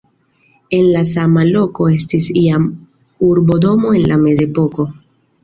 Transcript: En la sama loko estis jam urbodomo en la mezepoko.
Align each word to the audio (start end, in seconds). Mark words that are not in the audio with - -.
En 0.77 0.85
la 0.93 1.03
sama 1.09 1.43
loko 1.49 1.89
estis 1.97 2.31
jam 2.45 2.65
urbodomo 3.29 3.93
en 4.01 4.09
la 4.15 4.21
mezepoko. 4.25 4.89